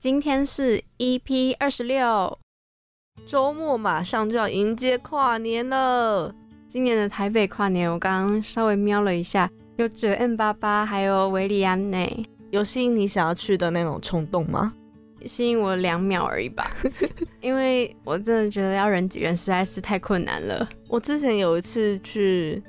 [0.00, 2.38] 今天是 EP 二十六，
[3.26, 6.34] 周末马上就要迎接跨年了。
[6.66, 14.72] 今年的台北跨年，我刚刚稍微瞄了一下，有九 N 八八，还有维里安内，有吸引你想要去的那种冲动吗？
[15.26, 16.74] 吸引我两秒而已吧，
[17.42, 20.66] 因为我真的觉得要人挤人实在是太困难了。
[20.88, 22.62] 我之前有一次去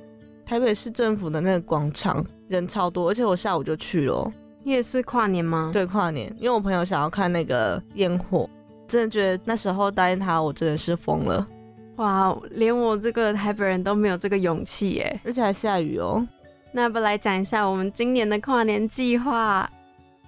[0.45, 4.29] 台北市政府的那个广场，人超多，而且我下午就去了。
[4.63, 5.71] 你也是跨年吗？
[5.73, 8.49] 对，跨年，因为我朋友想要看那个烟火，
[8.87, 11.47] 真的觉得那时候答应他，我真的是疯了。
[11.97, 16.25] 哇，连我这个台北人都没有这个勇气耶，而且还下雨哦。
[16.71, 19.69] 那不来讲一下我们今年的跨年计划？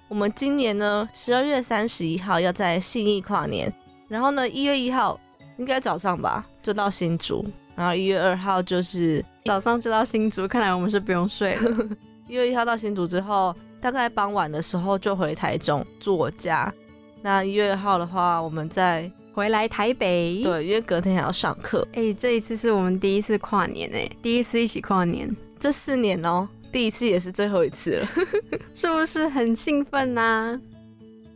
[0.08, 3.72] 我们今年呢，十二月三十一号要在信义跨年，
[4.08, 5.18] 然后呢，一月一号
[5.56, 7.44] 应该早上吧，就到新竹，
[7.74, 11.88] 然后一月二号就是早上就到新竹，看来我们是不用睡了。
[12.28, 16.72] 一月一号到新竹之后，大概傍晚的时候就回台中住我家。
[17.20, 20.42] 那一月二号的话，我们再回来台北。
[20.42, 21.86] 对，因为隔天还要上课。
[21.92, 26.48] 哎，这一次是我们第一次跨年哎，第一次一起跨年，这四年哦。
[26.72, 28.08] 第一次也是最后一次了，
[28.74, 30.58] 是不是很兴奋呐？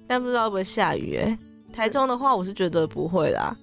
[0.07, 1.39] 但不知道会不会下雨哎。
[1.71, 3.55] 台中的话，我是觉得不会啦。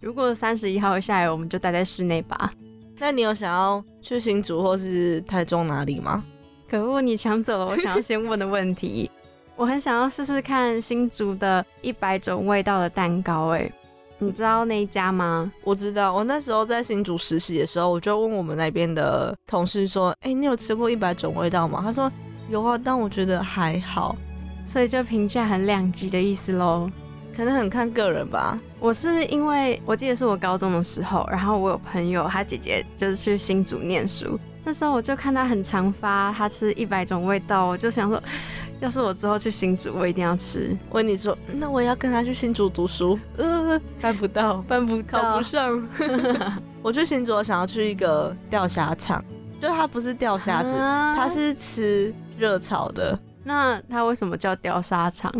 [0.00, 2.50] 如果三十一号下雨，我们就待在室内吧。
[2.98, 6.24] 那你有想要去新竹或是台中哪里吗？
[6.68, 9.10] 可恶，你抢走了我想要先问的问题。
[9.56, 13.70] 我很想要试试看新竹的一百种味道的蛋糕哎。
[14.18, 15.52] 你知道那一家吗？
[15.62, 22.10] 我知道，我那时候在新竹实习的时候，我就问我们那边的同事说：“哎，你有吃过一百种味道吗？”他说
[22.48, 24.16] ：“有啊，但我觉得还好。”
[24.64, 26.90] 所以就评价很两极的意思喽。
[27.36, 28.58] 可能很看个人吧。
[28.80, 34.40] 我是因为我记得是我高中的时候，然后我有朋友，他姐姐就是去新竹念书。
[34.66, 38.20] 那时候我就看他很常发，他吃一百种味道，我就想说，
[38.80, 40.76] 要是我之后去新竹，我一定要吃。
[40.90, 45.88] 我跟你说，那我要跟他去新竹读书，呃，办不到， 办不到，考不上。
[46.82, 49.24] 我去新竹，我想要去一个钓虾场，
[49.60, 50.68] 就它不是钓虾子，
[51.16, 53.16] 它是吃热炒的。
[53.44, 55.32] 那它为什么叫钓虾场？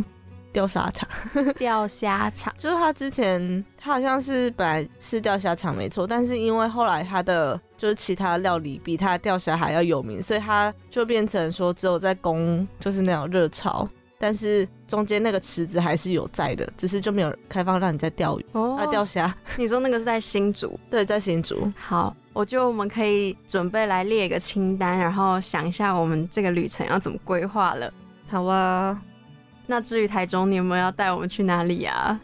[0.53, 1.07] 钓虾场，
[1.59, 13.89] 钓虾场，就是他之前他好像是本来是钓虾场没错，但是因为后来他的就是其他料理比他钓虾还要有名，所以它就变成说只有在供就是那种热潮，
[14.19, 19.35] 但是中间那个池子还是有在的，只是就没有开放让你在钓鱼哦啊钓虾。
[19.57, 20.79] 你说那个是在新竹？
[20.91, 21.71] 对，在新竹。
[21.77, 27.93] 好，我觉得我们可以准备来列一个清单，然后想一下我们这个旅程要怎么规划了。
[28.27, 29.01] 好啊。
[29.69, 32.21] 那至于台中，你有没有要带我们去哪里啊？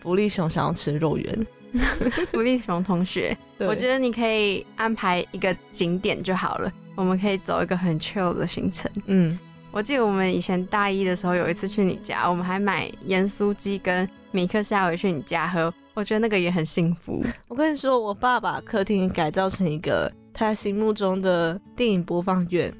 [0.00, 1.46] 福利熊想要吃肉圆，
[2.32, 8.90] 福利熊同学，我觉得你可以安排一个景点就好了，我们可以走一个很 chill 的行程。
[9.06, 9.38] 嗯，
[9.70, 17.24] 我记得我们以前大一的时候有一次去你家，我们还买盐酥鸡跟米克夏回去你家喝，我觉得那个也很幸福。
[17.48, 22.72] 我跟你说，我爸把客厅改造成一个他心目中的电影播放院，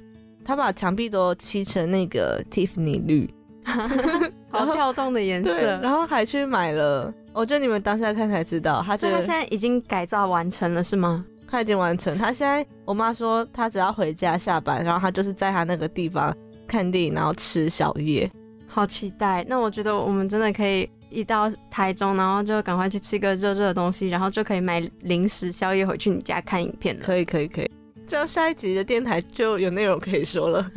[0.45, 3.28] 他把墙壁都漆成那个蒂芙尼绿。
[4.51, 7.12] 好跳动的颜色，然后还去买了。
[7.33, 11.25] 我觉得你们当下看才知道，他他现在已经改造完成了，是吗？
[11.49, 12.17] 他已经完成。
[12.19, 16.37] 他现在，我妈说他只要回家下班，然后他就是在他那个地方
[16.67, 18.31] 看电影，然后吃宵夜。
[18.67, 19.45] 好期待！
[19.49, 27.05] 那我觉得我们真的可以一到台中，然后就赶快去吃个热热的东西，然后就可以买零食宵夜回去你家看影片了。
[27.05, 27.71] 可以，可以，可以。
[28.07, 30.71] 这样下一集的电台就有内容可以说了。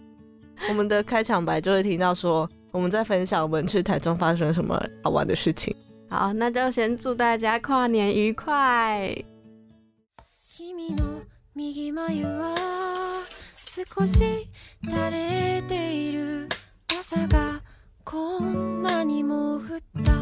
[0.70, 5.76] 我们的开场白就会听到说，我们在分享我们去台中发生什么好玩的事情。
[6.08, 9.24] 好，那就先祝大家跨年愉快。
[10.56, 11.22] 君の
[11.54, 12.54] 右眉は
[13.58, 14.48] 少し
[14.84, 16.48] 垂れている
[16.88, 17.60] 朝が
[18.04, 19.62] こんなにも降っ
[20.04, 20.12] た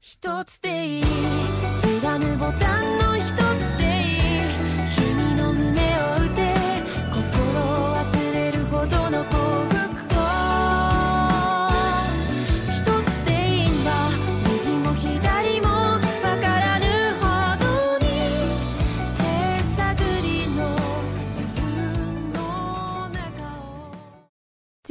[0.00, 1.04] 一つでいい
[1.80, 3.32] 知らぬボタンの一つ
[3.78, 3.87] で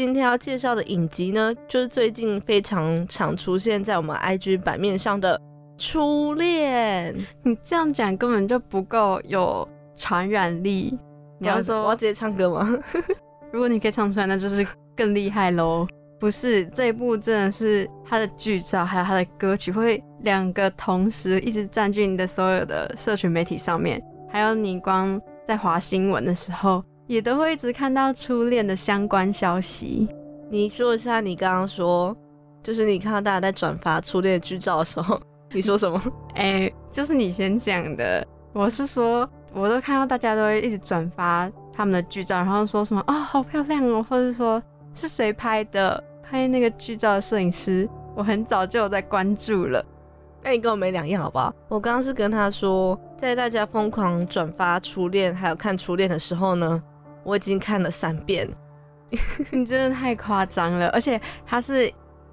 [0.07, 5.37] 今天要介绍的影集呢，就是最近非常常出现在我们 IG 版面上的
[5.77, 7.13] 《初恋》。
[7.43, 9.67] 你这样讲根本就不够有
[9.97, 10.97] 传染力。
[11.39, 12.81] 你要说我要直接唱歌吗？
[13.51, 14.65] 如果你可以唱出来，那就是
[14.95, 15.85] 更厉害喽。
[16.21, 26.81] 不是这一部真的是它的剧照还有它的歌曲会两个同时一直占据你的所有的社群媒体上面，还有你光在滑新闻的时候。
[27.07, 30.07] 也都会一直看到初恋的相关消息，
[30.49, 32.15] 你说一下，你刚刚说，
[32.61, 35.19] 就是你看到大家在转发初恋剧照的时候，
[35.53, 35.99] 你说什么？
[36.35, 38.27] 哎，就是你先讲的。
[38.53, 44.61] 我是说，我都看到大家都会一直转发他们的剧照，然后说什么啊，好漂亮哦，或者说
[44.93, 49.85] 是谁拍的，拍那个剧照的摄影师，我很早就有在关注了。
[50.43, 51.53] 那你跟我没两样，好不好？
[51.67, 56.81] 我刚刚是跟他说，在大家疯狂转发初恋还有看初恋的时候呢，
[57.27, 58.49] 我已经看了三遍。
[59.51, 61.91] 你真的太夸张了，而且它是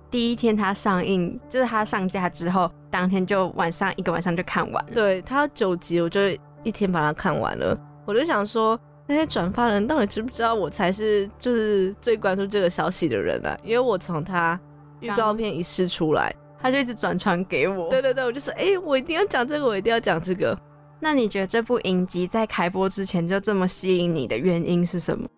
[0.08, 4.86] 第一天它上映，就是它上架之后，当天就晚上一个晚上就看完。
[4.94, 6.20] 对它九集，我就
[6.62, 7.76] 一天把它看完了。
[8.06, 13.56] 我就想说，那些转发人到底知不知道我才是就是最关注这个消息的人啊？
[13.64, 14.58] 因为我从他
[15.00, 17.88] 预告片一试出来，他就一直转传给我。
[17.90, 20.56] 对对对，我就说，哎，我一定要讲这个，我一定要讲这个。
[21.04, 25.28] 那你觉得这部影集在开播之前就这么吸引你的原因是什么？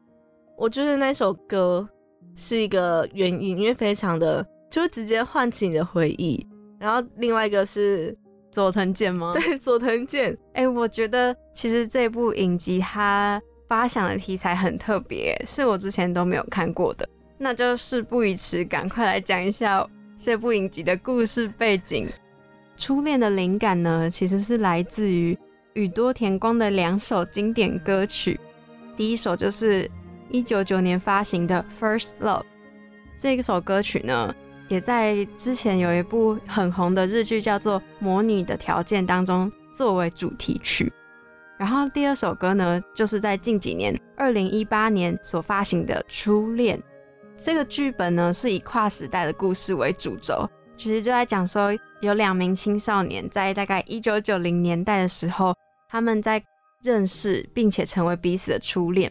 [0.57, 1.87] 我觉得那首歌
[2.37, 6.47] 是一个原因，因为非常的，就是直接唤起你的回忆。
[6.79, 8.17] 然后另外一个是
[8.53, 9.33] 佐藤健吗？
[9.35, 10.39] 对，佐藤健。
[10.53, 17.09] 哎，我觉得其实这部影集它发想的题材很特别，是我之前都没有看过的。
[17.37, 19.85] 那就事不宜迟，赶快来讲一下
[20.17, 22.07] 这部影集的故事背景。
[22.77, 25.37] 初恋的灵感呢，其实是来自于
[25.77, 28.41] 宇多田光的两首经典歌曲，
[28.97, 29.89] 第一首就是。
[30.29, 32.41] 一九九年发行的《First Love》
[33.17, 34.35] 这一首歌曲呢，
[34.67, 40.93] 也在之前有一部很红的日剧叫做《魔女的条件》当中作为主题曲。
[41.57, 46.77] 然后第二首歌呢，就是在近几年二零一八年所发行的《初恋》。
[47.37, 50.45] 这个剧本呢，是以跨时代的故事为主轴，
[50.77, 51.71] 其实就在讲说
[52.01, 55.55] 有两名青少年在大概一九九零年代的时候，
[55.89, 56.43] 他们在
[56.83, 59.11] 认识并且成为彼此的初恋。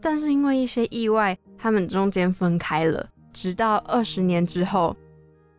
[0.00, 3.08] 但是因为一些意外，他们中间分开了。
[3.32, 4.94] 直到二十年之后，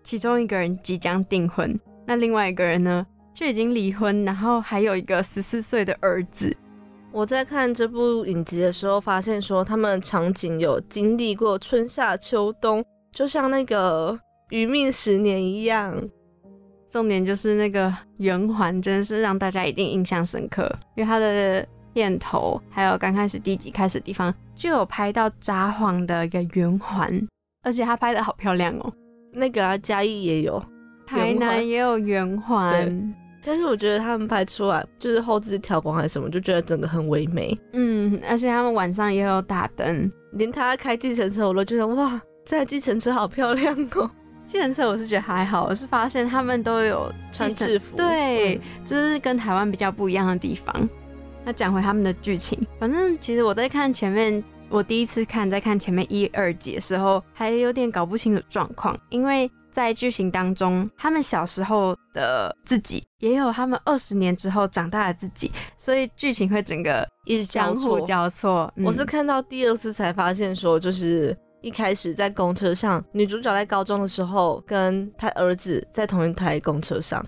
[0.03, 6.55] 其中一个人即将订婚，那另外一个人呢，就已经离婚，然后还有一个十四岁的儿子。
[7.11, 14.13] 我在看这部影集的时候，发现说他们场景有经历过春夏秋冬，就像那个
[14.49, 15.93] 《余命十年》一样。
[16.95, 21.67] 重点就是那个圆环，真的是让大家一定印象深刻，因为它的。
[21.93, 27.09] 片头还有刚开始第一集开始的地方，就有拍到札幌的一个圆环，
[27.63, 28.93] 而且它拍的好漂亮哦。
[29.31, 30.61] 那个啊，嘉义也有，
[31.07, 33.15] 台南也有圆环，
[33.45, 37.57] 但是我觉得他们拍出来就是后置调光还是什么，就觉得整个很唯美。
[37.71, 44.11] 嗯，而且他们晚上也有打灯，连他开计程车我都觉得哇，这台计程车好漂亮哦。
[44.45, 50.89] 计程车我是觉得还好，我是发现他们都有穿制服，对，就是跟台湾比较不一样的地方。
[51.43, 68.71] 那讲回他们的剧情，反正其实我在看前面，我第一次看在看前面一二集的时候，还有点搞不清楚状况，因为在剧情当中，他们小时候的自己，也有他们二十年之后长大的自己，所以剧情会整个一直相互交错。
[68.83, 77.25] 我是看到第二次才发现，说就是一开始在公车上，女主角在高中的时候，跟她儿子在同一台公车上。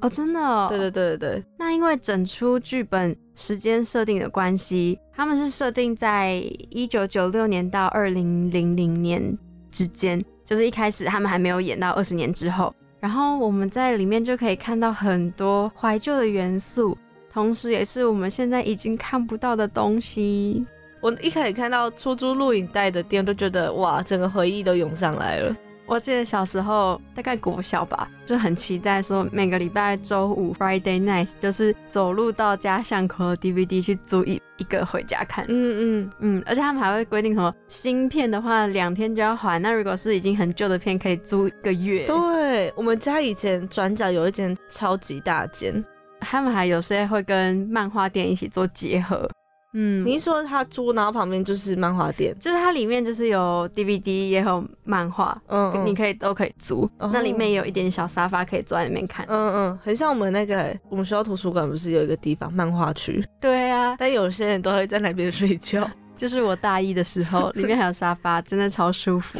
[0.00, 0.68] 哦，真的？
[0.68, 1.44] 对对对对对。
[1.58, 6.34] 那因为整出剧本时间设定的关系，他们是设定在
[6.68, 9.36] 一九九六年到二零零零年
[9.72, 12.72] 之间，就是一开始他们还没有演到二十年之后。
[13.00, 16.96] 然后我们在里面就可以看到很多怀旧的元素，
[17.32, 20.64] 同时也是我们现在已经看不到的东西。
[21.00, 25.56] 我一开始看到出租录影带的店，都觉得哇，整个回忆都涌上来了。
[25.86, 35.46] 我记得小时候大概国小吧，就很期待说每个礼拜周五 Friday night 就是走路到家巷口的 DVD 去租一一个回家看。
[35.48, 42.06] 嗯嗯嗯，而且他们还会规定什么新片的话两天就要还，那如果是已经很旧的片可以租一个月。
[42.06, 45.84] 对，我们家以前转角有一间超级大间，
[46.20, 49.28] 他们还有些会跟漫画店一起做结合。
[49.72, 56.90] 嗯，您说他租，然后旁边就是漫画店，就是它里面就是有 DVD 也有漫画，嗯，你可以都可以租。
[56.98, 63.24] 那里面有一点小沙发可以坐在里面看，嗯嗯，很像我们那个我们学校图书馆不是有一个地方漫画区？
[63.40, 65.88] 对啊，但有些人都会在那边睡觉。
[66.16, 69.38] 就是我大一的时候， 里面还有沙发，真的超舒服。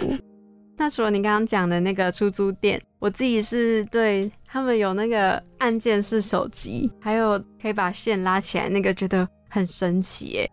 [0.78, 9.28] 那除了你刚刚讲的那个出租店，我自己是对他们有那个按键式手机，还有可以把线拉起来那个，觉得。
[9.50, 10.50] 很神奇耶！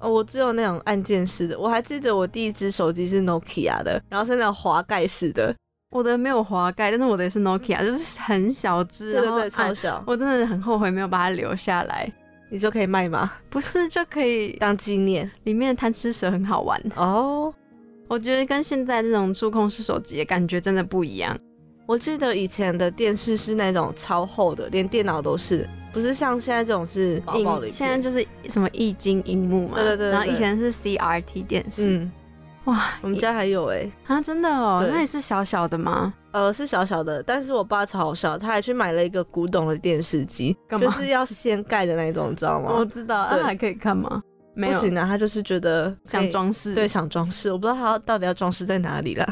[0.00, 1.58] 哦，我只有那种按键式的。
[1.58, 5.54] 我还记得我第一只手机是 Nokia 的，然后是那种滑盖式的。
[5.92, 10.02] 我的没有滑盖，但是我的也是 Nokia，就是很小只，对对对，超小。
[10.06, 12.10] 我真的很后悔没有把它留下来。
[12.52, 13.32] 你就可以卖吗？
[13.48, 15.30] 不是，就可以当纪念。
[15.44, 17.52] 里面的贪吃蛇很好玩哦。
[18.08, 21.38] 我觉得跟现在这种触控式手机的感觉真的不一样。
[21.90, 27.68] 我记得以前的电视是那种超厚的，连电脑都是，不是像现在这种是薄薄的。
[27.68, 30.10] 现在就是什么液晶荧幕嘛，对对对。
[30.10, 32.12] 然后以前是 CRT 电视，嗯，
[32.66, 36.14] 哇，我们家还有哎，啊，真的哦，那也是小小的吗？
[36.30, 42.72] 呃，是小小的，但是我爸超好笑，他还去买了一个古董的电视机，就是要掀盖的那种，知道吗？
[42.72, 44.22] 我知道，那还可以看吗？
[44.54, 49.26] 不行啊，他就是觉得想装饰，对，想装饰，我不知道他到底要装饰在哪里了。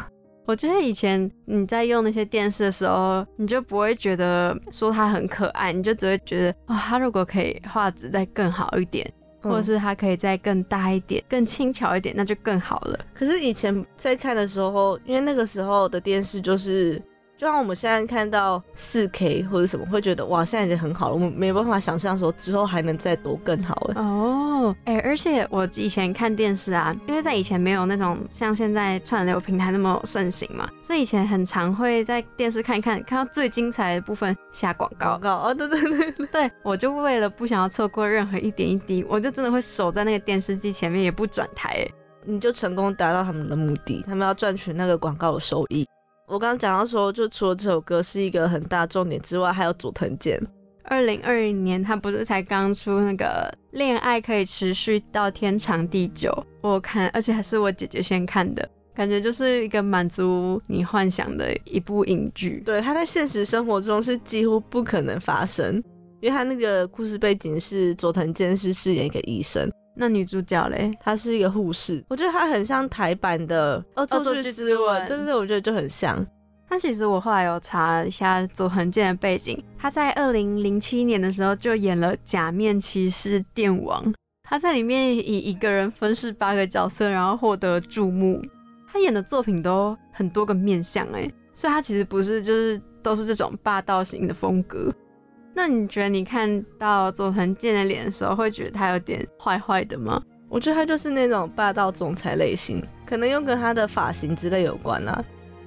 [0.48, 9.06] 我觉得以前你在用那些电视的时候，你就不会觉得说它很可爱，你就只会觉得啊，它如果可以画质再更好一点，
[9.42, 12.98] 或者是它可以再更大一点、更轻巧一点，那就更好了。
[13.12, 17.00] 可是以前在看的时候，因为那个时候的电视就是。
[17.38, 24.02] 就像我们现在看到四 K 或者什么，会觉得哇，现在已经很好了，我们没办法想象说之后还能再多更好了。
[24.02, 35.10] 哦，哎，而且我以前看电视啊，因为在以前没有那种像现在串流平台那么盛行嘛，所以以前很常会在电视看一看，看到最精彩的部分下广告。
[35.10, 41.86] 广告哦，对对对对，我就为了不想要错过任何一点一滴，我就真的会守在那个电视机前面，也不转台，
[42.24, 45.86] 你就成功达到他们的目的，他们要赚取那个广告的收益。
[46.28, 50.38] 我刚刚讲到说，就除了这首歌是一个很大重点之外，还有佐藤健。
[50.84, 56.30] 二零二零年他不是才刚出那个《恋爱可以持续到天长地久》，
[56.60, 62.62] 我看，而且还是我姐姐先看的，感觉就是一个满足你幻想的一部影剧。
[62.64, 65.76] 对，他在现实生活中是几乎不可能发生，
[66.20, 69.70] 因为他那个故事背景是佐藤健是饰演一个医生。
[69.98, 76.24] 那女主角嘞，她是一个护士，我觉得她很像台版的《恶作剧之吻》，对对对，我觉得就很像。
[76.70, 84.04] 那其实我后来有查一下佐藤健的背景，他在二零零七年的时候就演了《假面骑士电王》，
[84.42, 88.40] 他在里面以一个人分饰八个角色，然后获得注目。
[88.90, 94.92] 他演的作品都很多个面相，哎，所以他其实不是就是都是这种霸道型的风格。
[95.58, 100.16] 那你觉得你看到佐藤健的脸的时候，会觉得他有点坏坏的吗？
[100.48, 105.20] 我觉得他就是那种霸道总裁类型，可能又跟他的发型之类有关啦。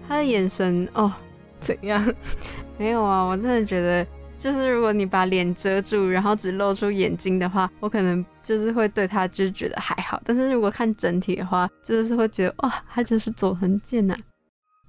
[0.07, 1.11] 他的眼神哦，
[1.59, 2.01] 怎样？
[2.79, 4.07] 没有啊，我真的觉得，
[4.37, 10.21] 就是如果你把脸遮住，然后只露出眼睛的话，我可能就是会对他就是觉得还好。
[10.23, 14.15] 但是如果看整体的话，就是会觉得哇，他就是佐藤健呐。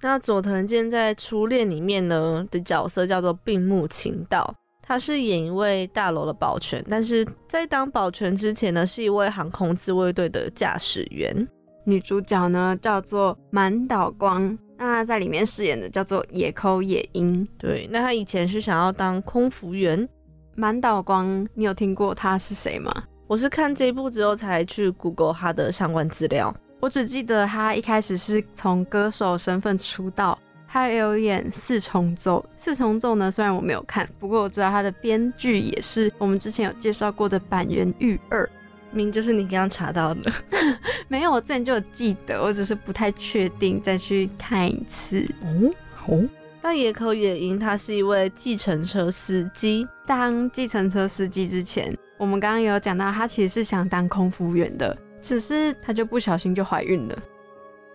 [0.00, 4.54] 那佐藤健在《初恋》里面呢的角色叫做病木晴道。
[4.82, 11.48] 他是演一位大楼的保全，但是在当保全之前呢，是一位航空自卫队的驾驶员。
[11.84, 17.46] 女主角呢叫做满岛光，那在里面饰演的叫做野口野樱。
[17.56, 20.08] 对，那她以前是想要当空服员。
[20.54, 22.92] 满岛光，你有听过他是谁吗？
[23.26, 26.54] 我是看这部之后才去 Google 他的相关资料。
[26.80, 30.38] 我只记得他一开始是从歌手身份出道。
[30.72, 38.48] 他有演四重奏，四重奏呢，虽然我没有看，不过我知道他的编剧也是我们之前有介绍过的板垣裕二，
[38.90, 40.32] 名就是你刚刚查到的，
[41.08, 45.22] 没有，我之前就有记得，我只是不太确定，再去看一次。
[45.42, 46.14] 哦，好。
[46.62, 57.18] 那野口野樱他是一位计程车司机，当计程车司机之前，我们刚刚有讲到，他其实是想当空服员的，只是他就不小心就怀孕了。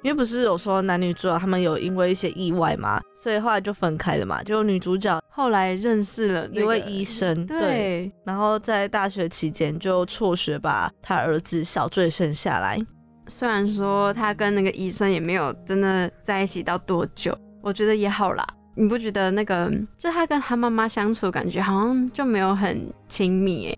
[0.08, 4.42] 因为不是有说男女主角他们有因为一些意外嘛，所以后来就分开了嘛。
[4.42, 12.80] 就女主角后来认识了一位医生，对，然后在大学期间就辍学，把他儿子小坠生下来。
[13.28, 18.48] 虽然说他跟那个医生也没有真的在一起到多久，我觉得也好啦。
[18.76, 23.78] 你不觉得那个就他跟他妈妈相处，感觉好像就没有很亲密诶？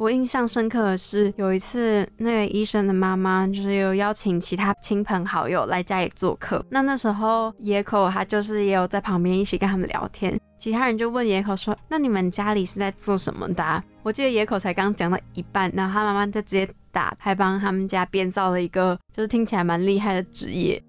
[0.00, 6.64] 我印象深刻的是，有一次那个医生的妈妈就是有邀请其他亲朋好友来家里做客。
[6.70, 10.40] 那那时候野口他就是也有在旁边一起跟他们聊天。
[10.56, 20.82] 其他人就问野口说：“那你们家里是在做什么的？”我记得野口才刚讲到一半，然后他妈妈就直接打，还帮他们家编造了一个就是听起来蛮厉害的职业。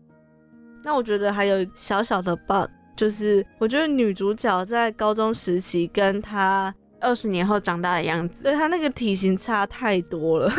[0.82, 6.74] 那我觉得还有小小的 bug，就是我觉得女主角在高中时期跟她。
[7.01, 10.51] 二十年后长大的样子，对他那个体型差太多了。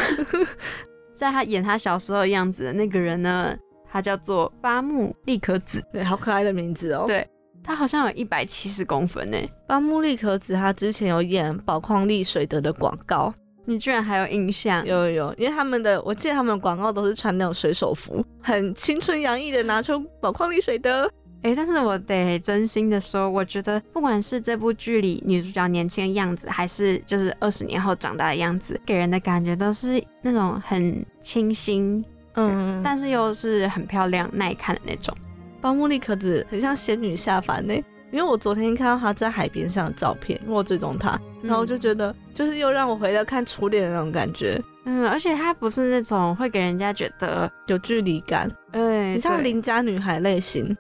[1.14, 3.56] 在他演他小时候的样子的那个人呢，
[3.90, 7.04] 他叫做八木利可子，对，好可爱的名字哦。
[7.06, 7.26] 对
[7.62, 9.38] 他好像有一百七十公分呢。
[9.68, 13.32] 八木利可子，他之前有演宝矿力水德的广告，
[13.64, 14.84] 你居然还有印象？
[14.84, 21.08] 有有有，因为他们的，我记得他们的广告都是穿那种水手服，很青春洋溢的拿出宝矿力水德。
[21.42, 35.12] 哎，但是我得真心的说，我觉得不管是这部剧里女主角年轻的样子，还是就是二十年后长大的样子，给人的感觉都是那种很清新、嗯，但是又是很漂亮、耐看的那种。
[35.60, 37.74] 包木利可子很像仙女下凡呢，
[38.12, 44.62] 因为我昨天看到她在海边上的照片，因为我追踪她，然后我就觉得就是又让我回到看初恋的那种感觉。
[44.84, 50.76] 嗯，而且她不是那种会给人家觉得有距离感，对，很像邻家女孩类型。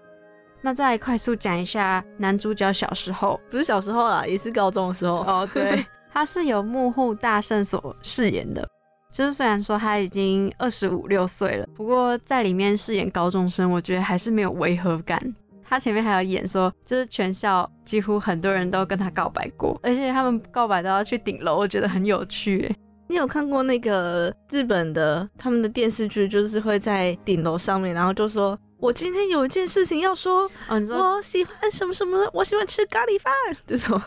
[0.62, 5.18] 那再快速讲一下男主角小时候，不是小时候啦，也是高中的时候。
[5.22, 8.66] 哦，对， 他是由幕户大圣所饰演的。
[9.12, 15.20] 就是虽然说他已经二十五六岁了，不过在里面饰演高中生，我觉得还是没有违和感。
[15.68, 22.74] 他前面还有演说，就是全校几乎很多人都跟他告白过，而且他们告白都要去顶楼，我觉得很有趣。
[23.08, 33.32] 你有看过那个日本的他们的电视剧，就是会在顶楼上面，然后就说：“我今天有一件事情要说，我喜欢什么什么，我喜欢吃咖喱饭。
[33.64, 34.00] ”这种。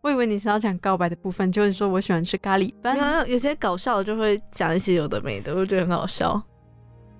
[0.00, 2.96] 我以为你是要讲告白的部分，就是说我喜欢吃咖喱饭。
[2.96, 6.40] 有有些搞笑的就会讲一些有的没的，我觉得很好笑。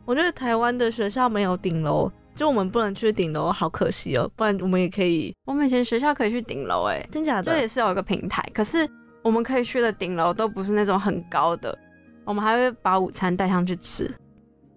[0.05, 4.31] 我觉得台湾的学校没有顶楼，就我们不能去顶楼，好可惜哦。
[4.37, 7.50] 不然我们也可以，我们以前学校可以去顶楼，哎，真假的？
[7.50, 8.88] 这也是有一个平台，可是
[9.25, 11.76] 我们可以去的顶楼都不是那种很高的，
[12.25, 14.09] 我们还会把午餐带上去吃。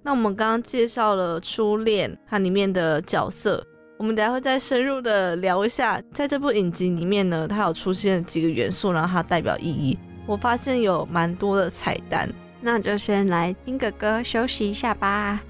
[0.02, 3.66] 那我们刚刚介绍了初恋它里面的角色。
[3.98, 9.98] 我们等下会再深入的聊一下，在这部影集里面呢，它有出现几个元素，然后它代表意义。
[10.26, 12.30] 我发现有蛮多的彩蛋，
[12.62, 15.42] 那就先来听个歌休息一下吧。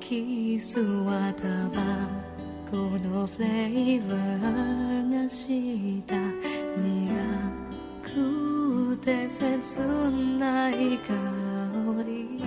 [0.00, 2.08] キスはタバ
[2.70, 6.16] コのフレーバーがした
[6.80, 7.12] 苦
[8.02, 9.80] くて切
[10.38, 11.12] ない香
[12.06, 12.40] り。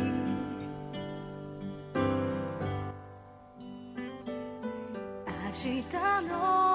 [5.26, 5.84] 明日
[6.28, 6.73] の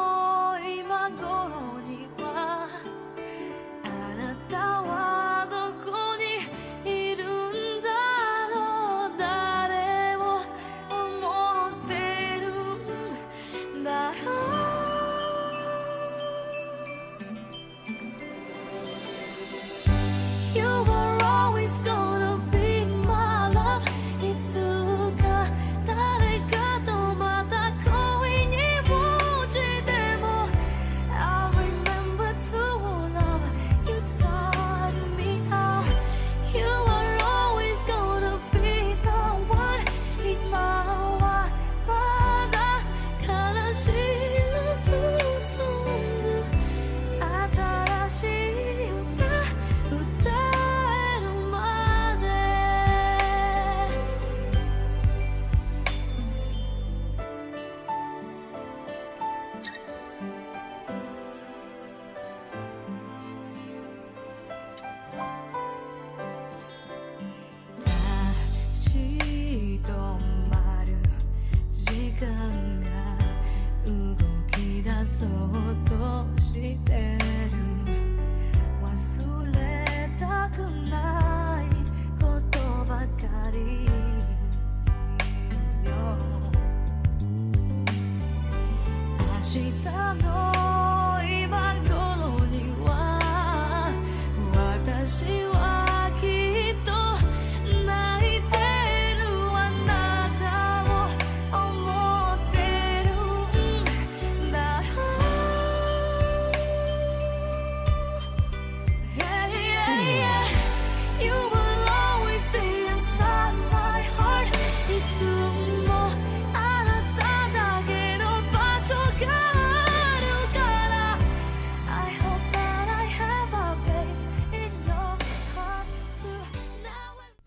[89.51, 89.91] 记得
[90.25, 90.68] 我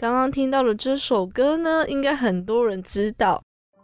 [0.01, 3.39] 刚刚听到的这首歌呢，应该很多人知道。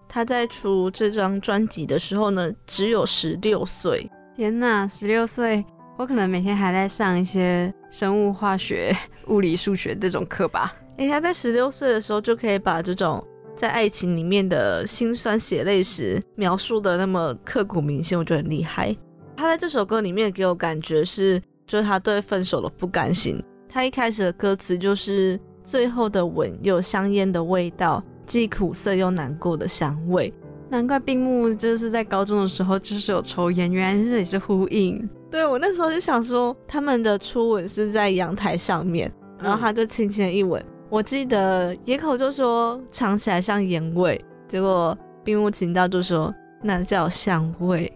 [0.09, 4.09] 他在出这张专辑的时候呢，只有十六岁。
[4.35, 5.63] 天哪，十六岁！
[5.95, 8.91] 我可能每天还在上一些生物、化学、
[9.29, 10.75] 物理、数学这种课吧。
[10.97, 13.23] 哎，他在十六岁的时候就可以把这种
[13.55, 18.97] 在爱情里面的辛酸血泪史描述的那么刻骨铭心，我觉得很厉害。
[19.35, 23.39] 他在这首歌里面给我感觉是，就是他对分手的不甘心。
[23.69, 25.39] 他一开始的歌词就是。
[25.67, 30.33] 最后的吻有香烟的味道，既苦涩又难过的香味。
[30.69, 35.07] 难怪病木就是在高中的时候就是有抽烟，原来这里是呼应。
[35.29, 40.63] 对我那时候就想说，他们的初吻是在阳台上面，然后他就轻轻的一吻。
[40.89, 47.91] 我记得野口就说尝起来像烟味，结果病木情道就说那叫香味。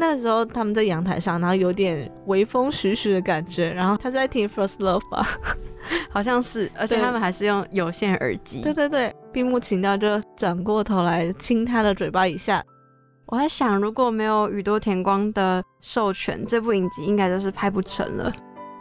[0.00, 5.26] 那时候他们在阳台上，然后有点微风徐徐的感觉，然后他在听 First Love 吧，
[6.08, 8.62] 好像是，而且他们还是用有线耳机。
[8.62, 12.64] 对对对，闭目情调就转过头来亲他的嘴巴一下。
[13.26, 18.32] 我在想，如果没有宇多田光的授权，这部影集应该就是拍不成了，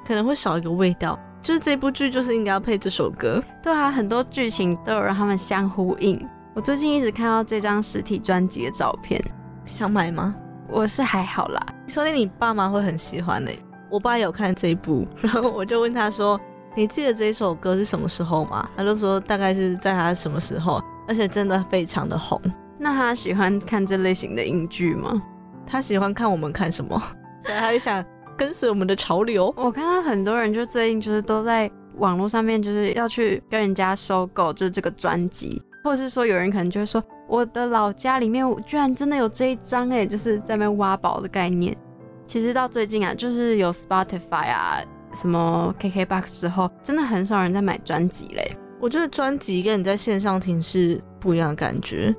[0.08, 1.20] 可能会少一个味道。
[1.42, 3.44] 就是这部剧就是应该要配这首歌。
[3.62, 6.26] 对啊，很多剧情都有让他们相呼应。
[6.56, 9.22] 我最近一直看到这张实体专辑的照片，
[9.66, 10.36] 想买吗？
[10.72, 13.52] 我是还好啦，说不定你爸妈会很喜欢呢。
[13.90, 16.40] 我爸有看这一部， 然后我就问他说
[16.76, 22.40] ：“你记得这一首歌是什么时候吗？”他就说大概是在他什么时候，而且真的非常的红。
[22.78, 25.22] 那他喜欢看这类型的英剧吗？
[25.66, 27.02] 他喜欢看我们看什么？
[27.44, 28.06] 对， 他就想
[28.38, 29.52] 跟随我们的潮流。
[29.58, 37.04] 我看到很多人就最近就是都在网络上面就是要去跟人家收购，就是这个专辑，或者是说有人可能就会说。
[37.30, 41.78] 我的老家里面居然真的有这一张哎，就是在那挖宝的概念。
[42.26, 44.82] 其实到最近啊，就是有 Spotify 啊、
[45.14, 48.52] 什么 KKBox 之后，真的很少人在买专辑嘞。
[48.82, 52.16] 我觉得专辑跟你在线上听是不一样的感觉。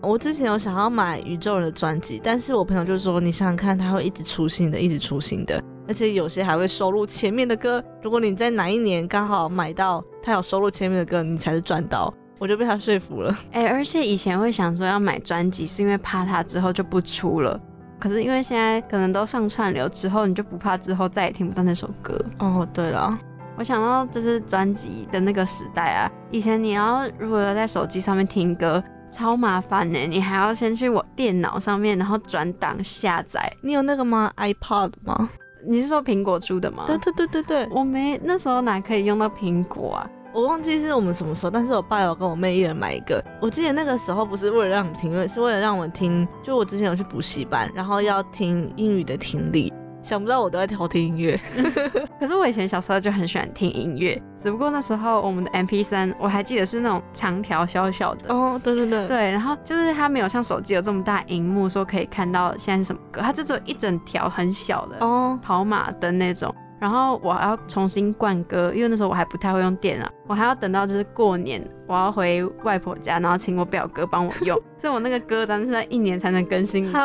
[0.00, 7.84] 我之前有想要买宇宙人的专辑，但是我朋友就说，你想想看，他会一直出新的，一直出新的，而且有些还会收录前面的歌。
[8.02, 12.12] 如果你在哪一年刚好买到他有收录前面的歌，你才是赚到。
[12.40, 17.60] 我就被他说服了，哎，而且以前会想说要买专辑，是因为怕他之后就不出了。
[17.98, 22.18] 可是因为现在可能都上串流之后，你就不怕之后再也听不到那首歌。
[22.38, 23.14] 哦，对了，
[23.58, 33.52] 我想到就是专辑的那个时代啊，以前你要如果要在手机上面听歌，超麻烦呢，你还要先去我电脑上面，然后转档下载。
[33.62, 35.28] 你有那个吗？iPod 吗？
[35.68, 36.84] 你是说苹果出的吗？
[36.86, 40.10] 对对对对对，我没那时候哪可以用到苹果啊。
[40.32, 43.22] 我忘记是我们什么时候，但是我爸有跟我妹一人买一个。
[43.40, 46.26] 我记得那个时候不是为了让你听，是为了让我听。
[46.42, 51.40] 就我之前有去补习班，然后要听英语的听力，想不到我都在偷听音乐。
[52.20, 58.32] 可是我以前小时候就很喜欢听音乐，只不过那时候我们的 M P 三我还记得是那种长条小小的。
[58.32, 59.32] 哦，对对对，对。
[59.32, 66.54] 然后就是它没有像手机有这么大荧幕，说可以看到现在是什么歌，它就只有一整条很小的哦，跑马灯那种。
[66.80, 76.96] 然后我还要重新灌歌，因为那时候我还不太会用电脑，我还要等到就是过年，我要回外婆家，然后请我表哥帮我用， 所以我那个歌单是在一年才能更新一次。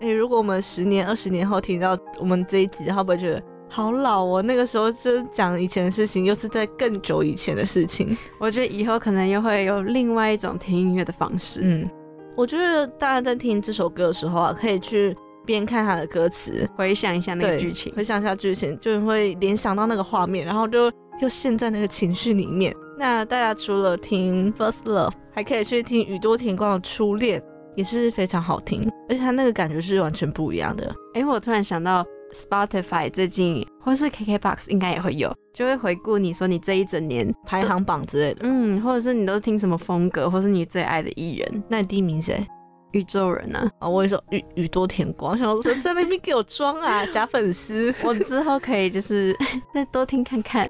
[0.00, 4.42] 哎，如果我们十年、二十年后听到我们这一集，会不会觉得好老哦？
[4.42, 8.18] 那个时候就是讲以前的事情，又是在更久以前的事情。
[8.40, 11.60] 我觉得以后可能又会有另外一种听音乐的方式。
[11.62, 11.88] 嗯，
[12.36, 15.16] 我觉得大家在听这首歌的时候啊，可以去。
[15.44, 22.74] 边看他的歌词，回想一下那个剧情，回想一下剧情，就会联想到那个画面，然后就又陷在那个情绪里面。
[22.98, 27.40] 那大家除了听《First Love》，还可以去听宇多田光的《初恋》，
[27.76, 30.94] 也是非常好听，而且他那个感觉是完全不一样的。
[31.14, 41.64] 哎，我突然想到，Spotify 最近或是 KKBox 应该也会有，就会回顾你说你这一整年排行榜之类的，嗯，或者是你都听什么风格，或是你最爱的艺人。
[41.68, 42.46] 那你第一名谁？
[42.94, 43.70] 宇宙人呢？
[43.80, 47.92] 啊，我也说宇宇多田光，想说在那边给我装啊， 假粉丝。
[48.04, 49.36] 我之后可以就是
[49.74, 50.68] 再多听看看。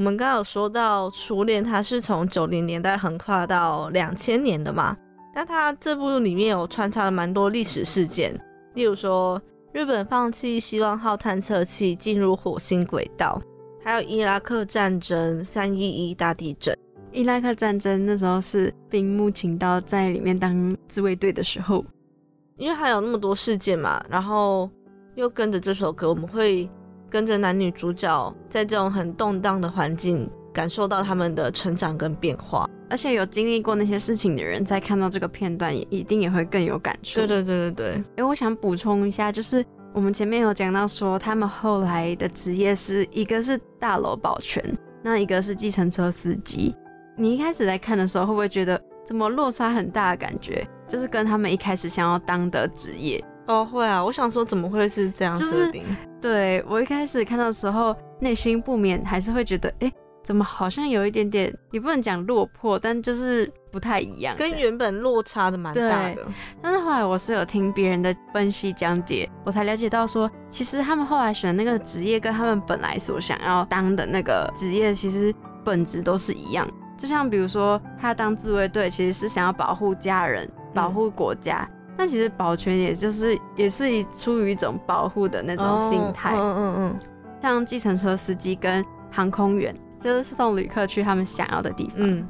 [0.00, 4.96] 我们刚刚有说到初恋，它是从九零年代横跨到两千年的嘛？
[5.34, 8.34] 那它这部里面有穿插了蛮多历史事件，
[8.72, 9.38] 例如说
[9.74, 13.38] 日本放弃希望号探测器进入火星轨道，
[13.84, 16.74] 还有伊拉克战争、三一一大地震。
[17.12, 21.84] 伊拉克战争那时候是兵木请到在里面当自卫队的时候，
[22.56, 24.70] 因为还有那么多事件嘛，然后
[25.14, 26.66] 又跟着这首歌，我们会。
[27.10, 37.20] 跟着男女主角在这种很动荡的环境，感受到他们的成长跟变化，而且有经历过那些事情的人，在看到这个片段，也一定也会更有感触。
[37.20, 38.02] 对对对对对。
[38.16, 44.64] 哎，我想补充一下，就是我们前面有讲到说，他们后来的职业是一个是大楼保全，
[45.02, 46.74] 那一个是计程车司机。
[47.16, 50.66] 你一开始在看的时候，会不会觉得怎么落差很大的感觉？
[50.88, 53.22] 就是跟他们一开始想要当的职业。
[53.46, 55.84] 哦，会啊，我想说怎么会是这样设定？
[56.20, 66.26] 对我一开始看到的时候，内心不免还是会觉得，哎，怎么好像有一点点，也不能讲落魄，但就是不太一样，跟原本落差的蛮大的。
[66.60, 76.68] 但是后来我是有听别人的分析讲解，我才了解到说，其实他们后来选那个职业，跟他们本来所想要当的那个职业，其实本质都是一样。
[76.98, 81.66] 就像比如说，他当自卫队，其实是想要保护家人、保护国家。
[82.00, 86.34] 那其实保全也就是也是出于一种保护的那种心态。
[86.34, 86.98] 嗯嗯嗯。
[87.42, 91.96] 像计程车司机跟航空员，就是送旅客去他们想要的地方。
[91.96, 92.26] 嗯。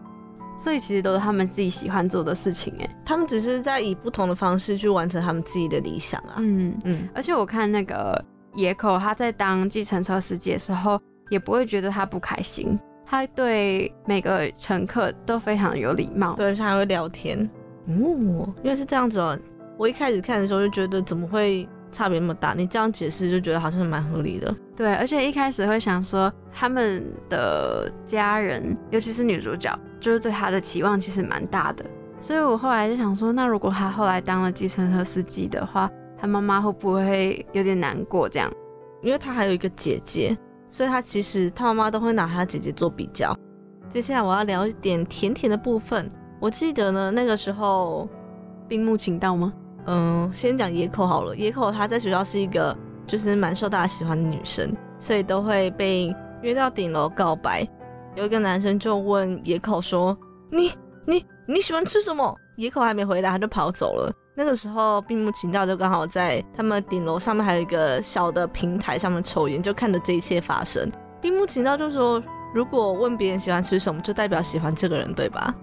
[0.59, 6.35] 所以其实都是他们自己喜欢做的事情，哎，他们只是在以不同的方式去完成他们自己的理想啊。
[6.39, 7.09] 嗯嗯。
[7.15, 8.21] 而且我看那个
[8.55, 12.77] 野口，他在当计程车司机的时候，也不会觉得他不开心。
[13.07, 17.49] 他对每个乘客都非常有礼貌，对，他还会聊天。
[17.87, 19.39] 哦，因为是这样子哦。
[19.81, 22.53] 我一开始看的时候就觉得怎么会差别那么大？
[22.53, 24.55] 你这样解释就觉得好像蛮合理的。
[24.77, 31.83] 对，而且一开始会想说他们的家人，尤其是女主角，就是对她的期望其实蛮大的。
[32.21, 38.29] 所以我后来就想说，那如果她后来当了计程车司机的话，她妈妈会不会有点难过？
[38.29, 38.53] 这样，
[39.03, 40.37] 因为她还有一个姐姐。
[40.69, 43.35] 所以她其实她妈妈都会拿她姐姐做比较。
[43.89, 46.13] 接下来我要聊一点甜甜的部分。
[46.39, 48.07] 我记得呢，那个时候
[48.69, 49.51] 冰木请到吗？
[49.87, 51.35] 嗯，先讲野口好了。
[51.37, 57.67] 野口她在学校是一个就是蛮受大家喜欢的女生，所以都会被约到顶楼告白。
[58.15, 60.17] 有一个男生就问野口说
[60.51, 60.73] ：“你
[61.07, 64.13] 你你喜欢吃什么？”野口还没回答，他就跑走了。
[64.35, 70.91] 那个时候，冰木晴道就刚好在他们顶楼上面还有一个小的平台上面抽烟，就看着这一切发生。
[71.21, 72.23] 冰木晴道就说
[72.55, 75.55] ：“如果问别人喜欢吃什么，就代表喜欢这个人，对吧？”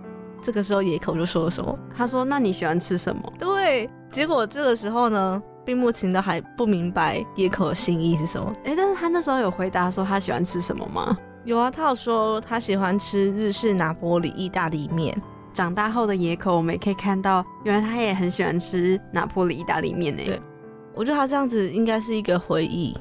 [0.43, 1.77] 这个时候野口就说了什么？
[1.95, 3.89] 他说：“那你喜欢吃什么？”对。
[4.11, 8.53] 结果这个时候呢，并木晴的还不明白野口的心意是什么。
[8.63, 11.17] 哎，但是他那时候有回答说他喜欢吃什么吗？
[11.43, 15.15] 有啊，他有说他喜欢吃日式拿玻里意大利面。
[15.53, 20.21] 长大后的野口，我们也可以看到，原来他也很喜欢吃拿破里意大利面呢。
[20.23, 20.39] 对，
[20.93, 22.95] 我觉得他这样子应该是一个回忆，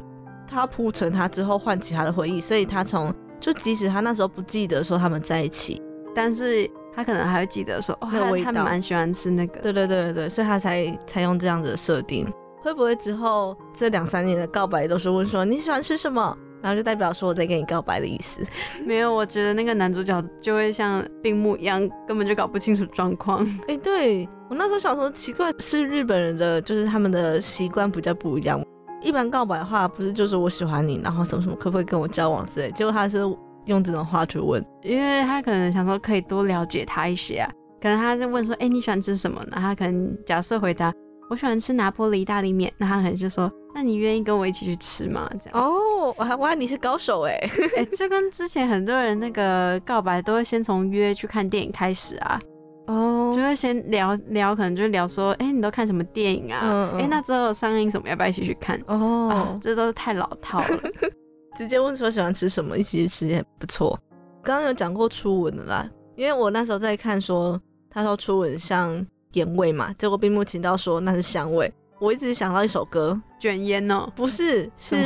[0.46, 5.83] 他铺成他之后唤起他的回忆，所以他从就即使他那时候不记得说他们在一起，
[6.14, 8.09] 但是他可能还会记得说，哦，
[8.42, 9.61] 他蛮喜欢吃那个。
[9.61, 12.26] 对对对对对，所以他才才用这样子的设定。
[12.62, 16.37] 会不会之后这两三年的告白都是问说你喜欢吃什么？
[16.62, 18.40] 然后就代表说我在跟你告白的意思，
[18.85, 21.78] 没有，我觉得那个男主角就会像病木一样，
[22.09, 23.46] 根本就搞不清楚状况。
[23.68, 28.61] 哎，对我那时候想说奇怪，是日本人的就是他们的习惯比较不一样。
[29.02, 32.72] 一般告白的话，不是就是我喜欢你，然后什么什么，可不可以跟我交往之类。
[32.72, 33.18] 结果他是
[33.66, 37.50] 用这种话去问，因为他可能想说可以多了解他一些啊。
[37.81, 39.44] 可能他就问说，哎，你喜欢吃什么？
[39.50, 40.92] 然后他可能假设回答。
[41.29, 47.33] 我喜欢吃拿破里意大利面，那他可能就说：“那你愿意跟我一起去吃吗？”这样哦，我还哇，你是高手哎
[47.76, 52.40] 哎， 就跟之前很多人那个告白都会先从约去看电影开始啊，
[52.87, 56.92] 哦，就会先聊聊，可能就聊说：“哎，你都看什么电影啊？
[56.96, 60.81] 哎，那之后上映什么，要不要一起去看？”哦，这都是太老套了，
[61.57, 63.99] 直接问说喜欢吃什么，一起去吃也不错。
[64.42, 69.07] 刚刚有讲过初吻的啦，因为我那时候在看说，他说初吻像。
[69.33, 71.71] 烟味嘛，结果并木晴道说那是香味。
[71.99, 74.97] 我一直想到一首歌，卷烟哦，不是，是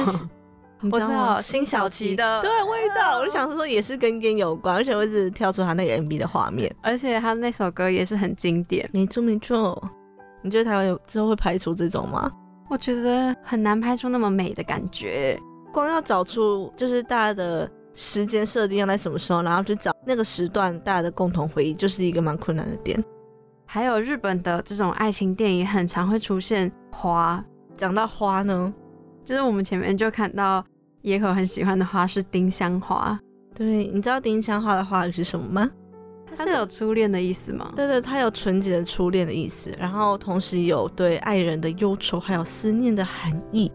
[0.83, 3.19] 我知道辛晓琪的对味道。
[3.19, 8.89] 我就想说也是跟烟有关，而且我一直跳出他那个 MV 的画面，而且他那首歌也是很经典。
[8.93, 9.83] 没错没错，
[10.43, 12.31] 你觉得台湾有之后会拍出这种吗？
[12.69, 15.37] 我觉得很难拍出那么美的感觉，
[15.73, 23.03] 光要找出就是大家的时间设定要在什么时候，然后去找那个时段大家的共同回忆，就是一个蛮困难的点。
[23.67, 27.45] 还有日本的这种爱情电影，很常会出现花。
[27.77, 28.73] 讲到花呢，
[29.25, 30.65] 就是我们前面就看到
[31.03, 33.19] 野口很喜欢的花是丁香花。
[33.55, 35.71] 对，你知道丁香花的花语是什么吗？
[36.35, 37.73] 它是有初恋的意思吗？
[37.75, 43.71] 对对，它有纯洁的初恋的意思，然后同时有对爱人的忧愁还有思念的含义。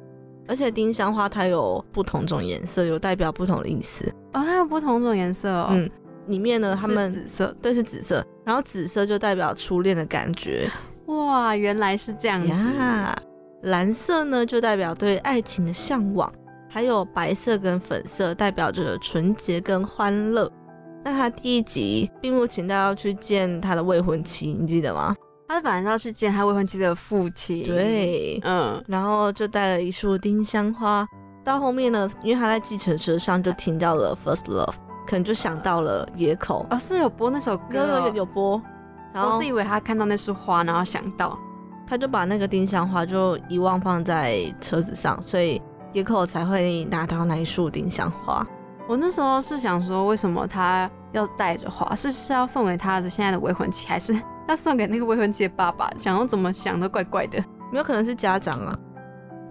[0.48, 4.08] 而且丁香花它有不同种颜色，有代表不同的意思。
[4.34, 5.70] 哦，它有不同种颜色哦。
[5.72, 5.90] 嗯。
[6.28, 8.26] 里面呢，他们紫色，对，是紫色。
[8.44, 10.68] 然后紫色就代表初恋的感觉。
[11.06, 12.52] 哇，原来是这样子。
[13.62, 16.34] 蓝色呢，就代表对爱情的向往。
[16.68, 20.52] 还有白色跟粉色，代表着纯洁跟欢乐。
[21.04, 25.16] 那他第一集并不请到要去见他的未婚妻，你记得吗？
[25.48, 27.66] 他本来要去见他未婚妻的父亲。
[27.66, 31.08] 对，嗯，然后就带了一束丁香花。
[31.44, 34.66] 到后面呢，因为他在计程车上就听到了《First Love》。
[35.08, 38.60] 可能就想到了野口哦，是有播那首歌，有有有播，
[39.14, 41.38] 我是以为他看到那束花，然后想到，
[41.86, 45.62] 他就把那个丁香花就遗忘放在车子上，所以
[45.94, 48.44] 野口才会拿到那一束丁香花。
[48.88, 51.96] 我那时候是想说，为什么他要带着花？
[51.96, 54.14] 是是要送给他的现在的未婚妻，还是
[54.48, 55.90] 要送给那个未婚妻的爸爸？
[55.98, 57.44] 想要怎么想都怪怪的。
[57.72, 58.80] 没有可能是家长啊，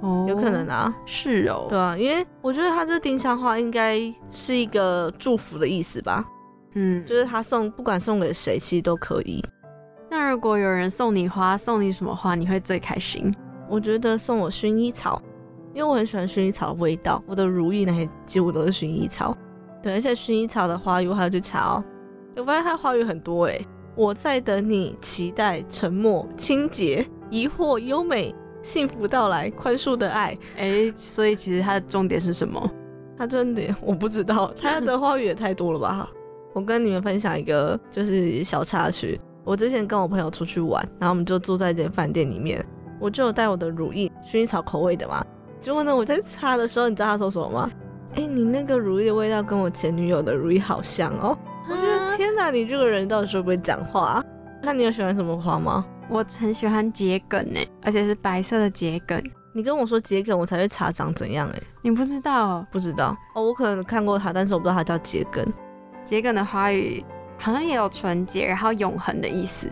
[0.01, 3.99] 哦，有可能啊，是哦，对啊，因为我觉得他这丁香花应该
[4.31, 6.25] 是一个祝福的意思吧。
[6.75, 9.45] 嗯，就是他送不管送给谁，其实都可以。
[10.09, 13.35] 那如果有人送你花，送你什么花，你会最开心？
[13.69, 15.21] 我觉得送我薰衣草，
[15.75, 17.23] 因为我很喜欢薰衣草的味道。
[17.27, 19.37] 我的如意那些几乎都是薰衣草。
[19.83, 21.85] 对，而且薰衣草的花语我还要去查哦。
[22.37, 23.61] 我发现它花语很多哎。
[23.97, 30.37] 我在等你，期待沉默、清洁、疑惑、优美、幸福到来、宽恕的爱。
[30.57, 32.71] 哎，所以其实它的重点是什么？
[33.17, 34.53] 它重点我不知道。
[34.61, 36.09] 它的花语也太多了吧？
[36.53, 39.21] 我跟你们分享一个就是小插曲。
[39.45, 42.65] 我之前跟我朋友出去玩，然后我们就住在一间饭店里面，
[42.99, 45.25] 我就有带我的如意，薰衣草口味的嘛。
[45.65, 47.71] 结果呢，我在擦的时候，你知道他说什么吗？
[48.17, 51.35] 哎，你那个乳液的味道跟我前女友的乳液好像哦。
[51.71, 54.23] 我觉得天哪，你这个人到底会不会讲话？
[54.63, 55.83] 那你有喜欢什么花吗？
[56.11, 59.19] 我很喜欢桔梗哎，而且是白色的桔梗。
[59.55, 61.63] 你跟我说桔梗，我才会查长怎样哎。
[61.81, 62.63] 你不知道？
[62.71, 65.51] 不知道哦，我可能看过它，但是我不知道它叫桔梗。
[66.05, 67.03] 桔梗的花语
[67.39, 69.67] 好像也有纯洁，然后永恒的意思。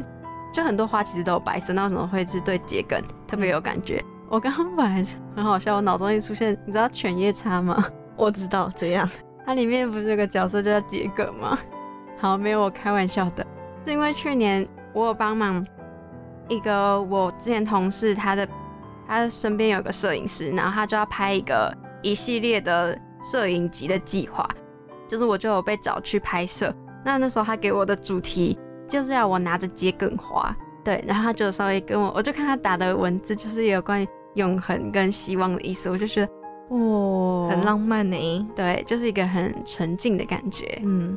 [0.54, 4.02] 就很多花其实都有白色，那为什么会是对桔梗特别有感觉？
[4.32, 5.04] 我刚刚本来
[5.36, 7.84] 很好笑，我脑中一出现，你知道犬夜叉吗？
[8.16, 9.06] 我知道，怎样？
[9.44, 11.58] 它里面不是有个角色叫桔梗吗？
[12.18, 13.46] 好，没有我开玩笑的，
[13.84, 15.62] 是因为去年我有帮忙
[16.48, 18.48] 一个我之前同事，他的
[19.06, 24.48] 他身边有个摄影师，然后他就要拍一个一系列的摄影集的计划。
[25.06, 36.32] 就是我就有被找去拍摄，那那时候他给我的主题就是要我拿着桔梗花，对，然后他就稍微跟我，我就看他打的文字，就是有关于永恒跟希望的意思，我就觉得
[36.76, 40.80] 哇，很浪漫呢，对，就是一个很纯净的感觉。
[40.84, 41.16] 嗯，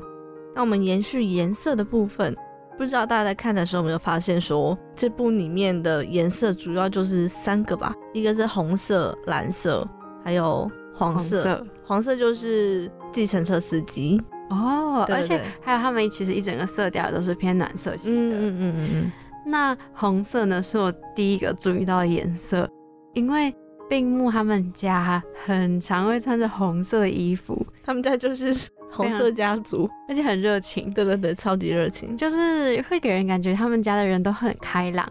[0.53, 2.35] 那我们延续颜色的部分，
[2.77, 9.87] 不知道大家在看的时候有没有发现，说这部里面的颜色主要就是三个吧，一个是红色、蓝色，
[10.23, 12.91] 还有黄色，黄色就是。
[13.15, 14.21] 计程车司机。
[14.49, 18.17] 哦，而且还有他们其实一整个色调都是偏暖色系的。
[18.17, 19.11] 嗯嗯嗯嗯。
[19.45, 22.69] 那红色呢，是我第一个注意到的颜色，
[23.15, 23.51] 因为
[23.89, 28.53] 病木他们家很常会穿着红色的衣服，他们家就是
[28.91, 30.93] 红色家族，而且很热情。
[30.93, 35.07] 对对对，超级热情，就是会给人感觉他们家的人都很开朗，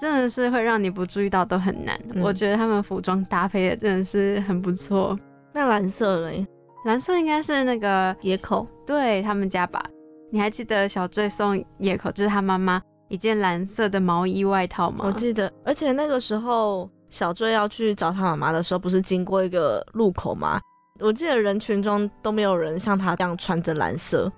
[0.00, 2.00] 真的是会让你不注意到都很难。
[2.22, 5.18] 我觉得他们服装搭配的真的是很不错。
[5.52, 6.46] 那蓝色嘞？
[6.84, 9.82] 蓝色应该是那个野口，对他们家吧？
[10.30, 15.04] 你还记得小坠送野口，就是他妈妈一件蓝色的毛衣外套吗？
[15.06, 20.58] 我记得，而且那个时候小坠要去找他妈妈的时候，不是经过一个路口吗？
[20.98, 24.32] 我记得人群中都没有人像他这样穿着蓝色，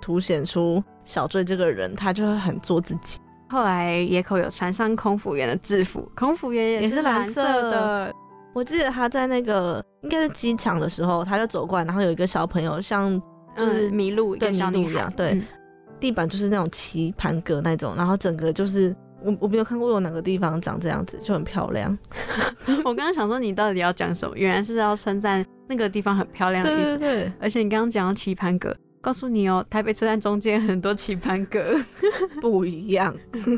[0.00, 3.18] 凸显出小坠这个人，他就会很做自己。
[3.50, 8.10] 后来野口有穿上空服员的制服，空服员也是蓝色的。
[8.54, 13.20] 我记得他在那个应该是机场的时候，他就走过来，然后有一个小朋友像
[13.54, 15.38] 就是迷路，对迷路一样，对，
[16.00, 21.96] 地板就是那种棋盘格那种，然后整个就是我我没有看过有哪个地方长这样子，就很漂亮。
[22.84, 26.98] 我刚刚想说你到底要讲什么，原来是要称赞那个地方很漂亮的意思。
[26.98, 31.60] 对对对，而且你刚刚讲到棋盘格，告诉你哦，台北车站中间很多棋盘格
[32.40, 33.14] 不一样。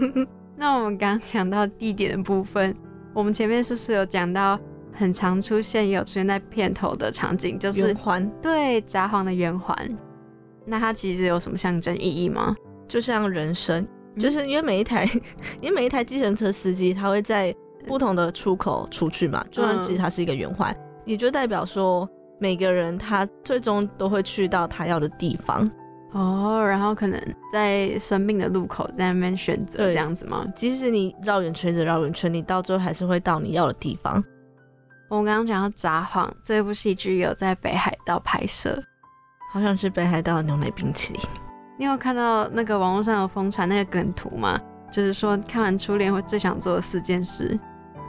[0.57, 2.75] 那我们刚刚讲到地点的部分，
[3.13, 4.59] 我们前面是不是有讲到？
[4.99, 9.77] 很常出现，也有出现在片头的场景，就是圆环，对，札幌的圆环。
[10.65, 12.57] 那它其实有什么象征意义吗？
[12.89, 13.87] 就像人生，
[14.19, 15.05] 就是因为每一台，
[15.61, 17.55] 因为每一台计程车司机，他会在
[17.87, 20.75] 不同的出口出去嘛，就算其实它是一个圆环，
[21.05, 22.09] 也就代表说
[22.41, 25.71] 每个人他最终都会去到他要的地方。
[26.13, 27.21] 哦，然后可能
[27.53, 30.47] 在生命的路口在那边选择这样子吗？
[30.57, 34.23] 即使你绕圆圈子绕圆圈，你到最后还是会到你要的地方。
[35.09, 38.83] 我刚刚讲到札幌这部戏剧有在北海道拍摄，
[39.53, 41.23] 好像是北海道牛奶冰淇淋。
[41.79, 44.59] 你有看到那个网络上有疯传那个梗图吗？
[44.91, 47.59] 就是说看完初恋会最想做的四件事：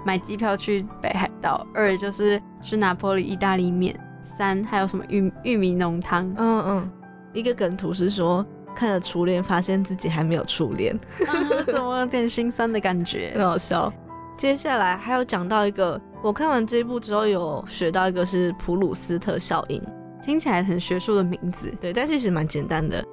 [0.05, 6.31] 买机票去北海道，二就是去拿破里意大利面，三还有什么玉玉米浓汤。
[6.37, 6.91] 嗯嗯，
[7.33, 8.45] 一个梗图是说
[8.75, 10.97] 看了初恋，发现自己还没有初恋，
[11.65, 13.33] 怎么有点心酸的感觉？
[13.35, 13.91] 很好笑。
[14.37, 15.99] 接下来还有讲到一个。
[16.23, 19.81] 我看完这一部之后，有学到一个是普鲁斯特效应，
[20.23, 23.03] 听起来很学术的名字，对，但其实蛮简单的。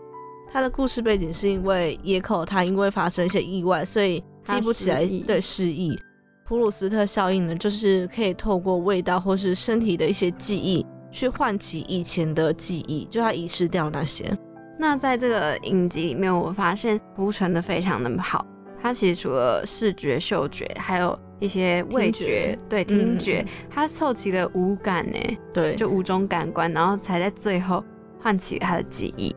[0.54, 5.98] 他的故事背景是因为野口他因为发生一些意外，所以记不起来，对失忆。
[6.46, 14.32] 普鲁斯特效应呢，就是可以透过味道或是身体的一些记忆，去唤起以前的记忆，就他遗失掉那些。
[14.78, 18.46] 那在这个影集里面，我发现铺陈的非常的好。
[18.80, 25.18] 它其实除了视觉、嗅觉，还有一些味觉，对听觉，它凑齐了五感呢，
[25.52, 27.82] 对，就五种感官，然后才在最后
[28.20, 29.34] 唤起他的记忆。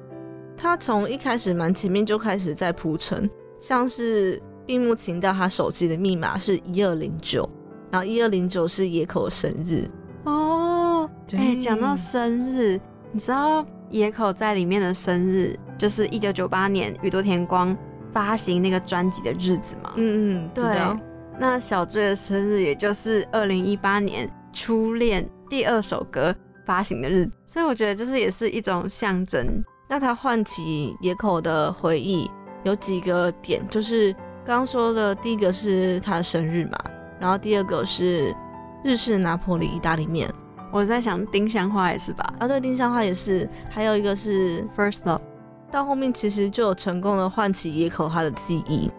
[0.58, 3.30] 他从一开始蛮前面就开始在铺陈，
[3.60, 7.48] 像是闭目情到他手机的密码是一二零九，
[7.92, 9.88] 然后一二零九是野口的生日
[10.24, 11.10] 哦。
[11.34, 12.80] 哎，讲到生日，
[13.12, 17.78] 你知道野口在里面的生日就是一九九八年宇多田光。
[18.14, 20.66] 发行那个专辑的日子嘛，嗯嗯，对。
[21.38, 26.34] 那小醉的生日也就是二零一八年初恋第二首歌
[26.66, 29.64] 发行的日子，所以我觉得就是也是一种象征。
[29.88, 32.30] 那他唤起野口的回忆
[32.64, 34.12] 有几个点，就是
[34.46, 36.78] 刚刚说的第一个是他的生日嘛，
[37.20, 38.36] 然后第二个是
[38.84, 40.30] 日式拿破里意大利面。
[40.70, 42.34] 我在想丁香花也是吧？
[42.40, 43.50] 啊，对，丁香花也是。
[43.70, 45.22] 还有一个是 First Love。
[45.72, 48.92] 到后面其实就有成功的唤起野口他的记忆。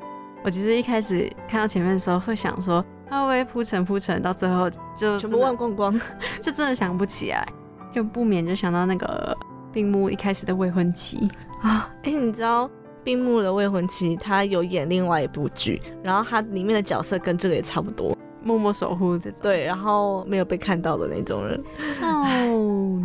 [0.43, 6.01] 我其实一开始看到前面的时候，会想说他会不会铺陈铺陈，到最后就全部忘光光，
[6.41, 7.47] 就真的想不起来，
[7.95, 9.37] 就不免就想到那个
[9.79, 11.29] 病木一开始的未婚妻
[11.63, 11.89] 啊。
[12.03, 12.69] 哎，你知道
[13.05, 19.39] 病木的未婚妻，他有演另外一部剧，然后他里面的角色跟这个也差不多，默默守护这种。
[19.41, 21.63] 对，然后没有被看到的那种人。
[22.03, 23.01] 哦，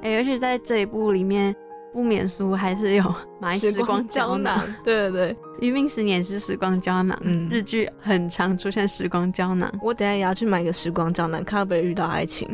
[0.00, 1.52] 哎，而且在这一部里面。
[1.92, 9.72] 不免俗还是有买时光胶囊，对对对，余命十年是时光胶囊，嗯，日剧很常出现时光胶囊。
[9.80, 12.46] 我等下也要去买一个时光胶囊，看会不会遇到爱情。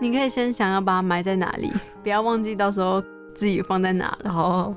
[0.00, 1.72] 你可以先想要把它埋在哪里，
[2.02, 3.02] 不要忘记到时候
[3.34, 4.30] 自己放在哪了。
[4.30, 4.76] 哦，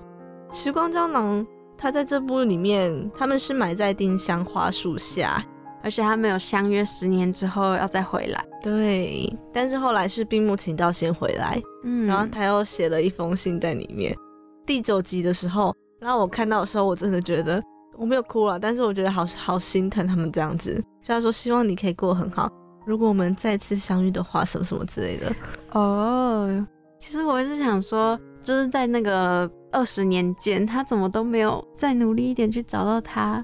[0.52, 1.46] 时光胶囊，
[1.78, 5.44] 它在这部里面，他们是埋在丁香花树下。
[5.84, 9.36] 而且他们有相约十年之后要再回来，对。
[9.52, 14.16] 但是后来是冰木晴道先回来，嗯，然后他又写了一封信在里面。
[14.64, 17.60] 第九集的时候，然后我看到的时候，我真的觉得
[17.98, 20.72] 我没有哭了，但是我觉得好好心疼他们这样子。
[21.02, 22.48] 虽然说希望你可以过很好，
[22.86, 25.34] 如果我们再次相遇的话，什么什么之类的。
[25.72, 26.68] 哦，
[27.00, 33.44] 其实我是想说，就是在那个二十年间，他怎么都没有再努力一点去找到他。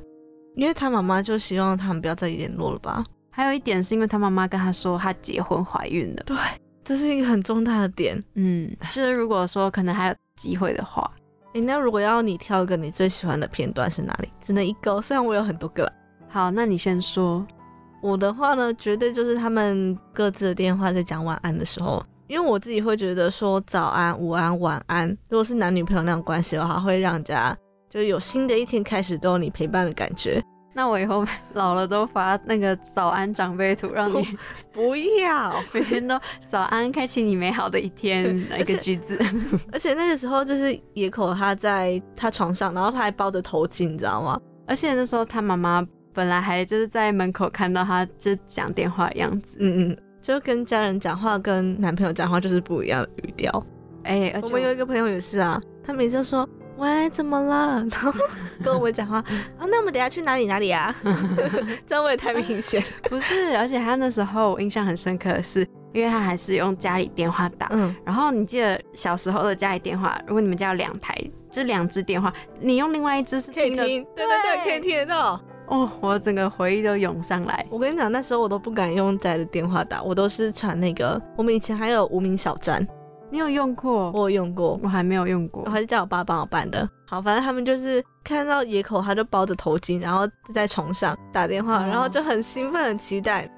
[0.55, 3.05] 因为他妈妈就希望他们不要再联络了吧。
[3.29, 6.23] 还有一点是因为他妈妈跟他说他结婚怀孕了。
[6.25, 6.35] 对，
[6.83, 8.21] 这是一个很重大的点。
[8.33, 11.07] 嗯，就是如果说可能还有机会的话，
[11.53, 14.29] 哎，那如果要你挑一个你最喜欢的片段是哪里？
[14.41, 15.87] 只能一个，虽然我有很多个。
[16.27, 17.45] 好，那你先说。
[18.01, 27.57] 我的话呢，绝对就是他们各自的电话在讲晚安的时候，因为我自己会觉得说早安、午安、晚安，如果是男女朋友那种关系的话，会让人家。
[27.89, 30.43] 就有新的一天开始都有你陪伴的感觉。
[30.75, 34.37] 那我以后老了都发那个早安长辈图，让你
[34.73, 39.17] 不要每天都早安，开启你美好的一天一个句子。
[39.71, 44.37] 而且那个时候就是野口他在他床上，然后他还包着头巾，你知道吗？
[44.67, 45.81] 而且那时候他妈妈
[46.17, 53.63] 本来还就是在门口看到他就讲电话的样子，嗯嗯，就跟家人讲话跟男朋友讲话就是不一样的语调。
[54.03, 56.49] 哎，我们有一个朋友也是啊，他每次说。
[56.77, 57.85] 喂，怎么了？
[57.91, 58.11] 然后
[58.63, 59.25] 跟我们讲话啊？
[59.69, 60.95] 那我们等下去哪里哪里啊？
[61.85, 62.83] 这样会太明显。
[63.03, 67.67] 不是，而且他那时候我印象很深刻的是，因为他还是用家里电话打。
[67.71, 67.95] 嗯。
[68.05, 71.15] 然后你记得小时候的家里电话，如果你们家有两台，
[71.51, 75.41] 就两只电话，你用另外一只是可以听，对对对，可以听得到。
[75.67, 77.65] 哦，我整个回忆都涌上来。
[77.69, 81.21] 我跟你讲，那时候我都不敢用家里的电话打，我都是传那个。
[81.35, 82.85] 我们以前还有无名小站。
[83.29, 84.09] 你有用过？
[84.13, 85.63] 我有用过，我还没有用过。
[85.65, 86.87] 我还是叫我爸帮我办的。
[87.05, 93.49] 好，反正他们就是看到野口，他就包着头巾，然后在床上打电话，然后就很兴奋、很期待。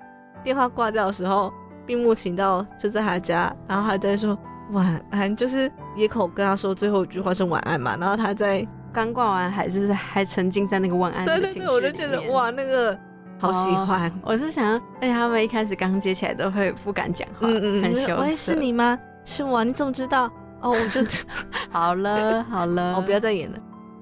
[0.43, 1.53] 电话挂掉的时候，
[1.86, 4.36] 闭目请到就在他家，然后还在说
[4.72, 7.95] 晚安，就是野口跟他说最后一句话是晚安嘛。
[7.99, 8.68] 然后他在
[9.00, 12.97] 刚挂完，还是还沉浸在那个晚安的情绪对对对，我就觉得哇，那个
[13.39, 14.12] 好喜欢。
[14.24, 18.20] 我是想，而且他们一开始刚接起来都会不敢讲话，嗯嗯，很羞涩。
[18.20, 19.00] 喂，是你吗？
[19.24, 20.26] 是我，你怎么知道？
[20.60, 21.00] 哦，我就
[21.72, 23.58] 好了， 好了，哦，不要再演了。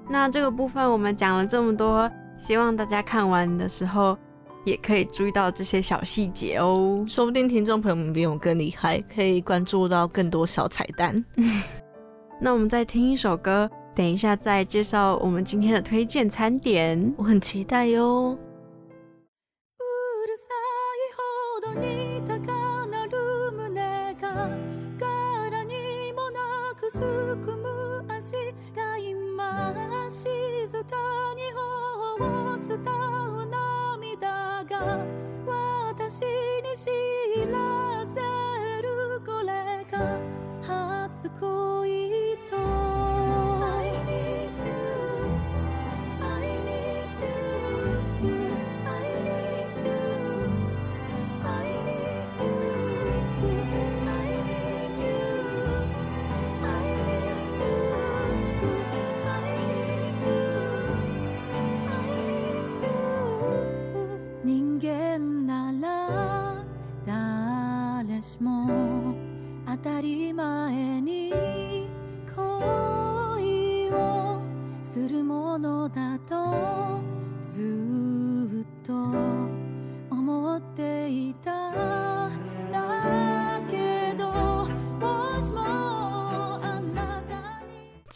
[0.08, 4.18] 那这个部分我们讲了这么多，希望大家看完的时候
[4.64, 7.04] 也可以注意到这些小细节哦。
[7.06, 11.24] 说不定听众朋友们比我更厉害，可以关注到更多小彩蛋。
[12.40, 13.68] 那我们再听一首歌，
[13.98, 18.38] 等一下再介绍我们今天的推荐餐点，我很期待哟。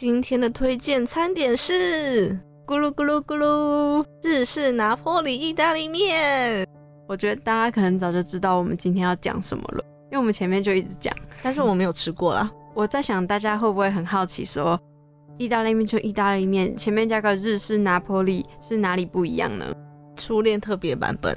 [0.03, 2.37] 今今天的推荐餐点是
[2.67, 6.67] 咕噜咕噜咕噜日式拿破里意大利面。
[7.07, 12.51] 我觉得大家可能早就知道我们今天要讲什么了，因为我们前面就一直讲，但是我没有吃过啦。
[12.75, 14.77] 我在想大家会不会很好奇，说
[15.39, 19.73] 意大利面就意大利面，前面加个日式拿破里是哪里不一样呢？
[20.17, 21.33] 初恋特别版本。